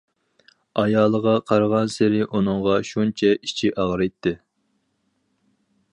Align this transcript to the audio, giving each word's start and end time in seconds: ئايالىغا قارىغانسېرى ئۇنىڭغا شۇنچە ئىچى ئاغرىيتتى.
ئايالىغا 0.83 1.33
قارىغانسېرى 1.51 2.23
ئۇنىڭغا 2.27 2.77
شۇنچە 2.93 3.31
ئىچى 3.35 3.73
ئاغرىيتتى. 3.85 4.35